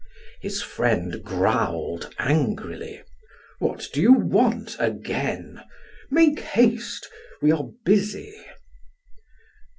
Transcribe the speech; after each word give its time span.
His 0.39 0.63
friend 0.63 1.21
growled 1.23 2.11
angrily: 2.17 3.03
"What 3.59 3.87
do 3.93 4.01
you 4.01 4.13
want 4.13 4.75
again? 4.79 5.61
Make 6.09 6.39
haste; 6.39 7.07
we 7.39 7.51
are 7.51 7.67
busy." 7.85 8.35